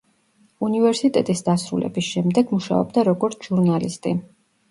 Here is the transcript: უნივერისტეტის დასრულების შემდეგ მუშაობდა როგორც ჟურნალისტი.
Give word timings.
უნივერისტეტის 0.67 1.43
დასრულების 1.49 2.09
შემდეგ 2.15 2.55
მუშაობდა 2.55 3.05
როგორც 3.11 3.37
ჟურნალისტი. 3.49 4.15